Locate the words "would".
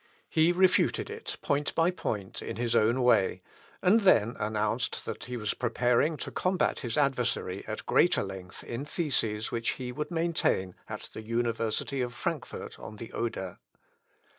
9.91-10.09